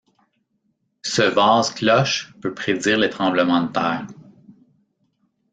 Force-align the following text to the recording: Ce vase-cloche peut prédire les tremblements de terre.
Ce 1.03 1.21
vase-cloche 1.21 2.33
peut 2.41 2.55
prédire 2.55 2.97
les 2.97 3.11
tremblements 3.11 3.61
de 3.61 3.71
terre. 3.71 4.07